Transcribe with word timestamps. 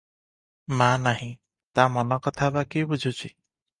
ମା 0.79 0.87
ନାହିଁ, 1.03 1.29
ତା 1.79 1.87
ମନ 1.99 2.21
କଥା 2.29 2.51
ବା 2.57 2.65
କିଏ 2.73 2.89
ବୁଝୁଛି? 2.95 3.33